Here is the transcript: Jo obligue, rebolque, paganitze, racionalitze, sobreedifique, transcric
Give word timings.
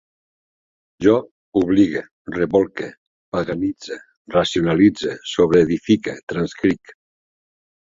Jo 1.05 1.11
obligue, 1.61 2.01
rebolque, 2.37 2.89
paganitze, 3.37 3.99
racionalitze, 4.39 5.15
sobreedifique, 5.35 6.19
transcric 6.35 6.99